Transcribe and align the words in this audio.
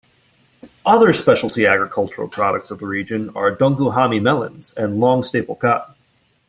Other 0.83 1.13
specialty 1.13 1.67
agricultural 1.67 2.27
products 2.27 2.71
of 2.71 2.79
the 2.79 2.87
region 2.87 3.29
are 3.35 3.55
Donghu 3.55 3.93
Hami 3.93 4.19
melons 4.19 4.73
and 4.73 4.99
long-staple 4.99 5.57
cotton. 5.57 5.93